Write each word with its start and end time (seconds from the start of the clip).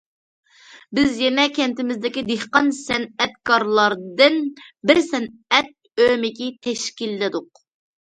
بىز 0.99 1.19
يەنە 1.23 1.45
كەنتىمىزدىكى 1.57 2.23
دېھقان 2.31 2.73
سەنئەتكارلاردىن 2.79 4.43
بىر 4.95 5.05
سەنئەت 5.13 5.75
ئۆمىكى 6.09 6.53
تەشكىللىدۇق. 6.69 7.67